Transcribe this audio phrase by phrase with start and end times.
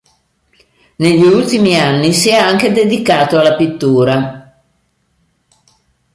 [0.95, 4.63] Negli ultimi anni si è anche dedicato alla pittura.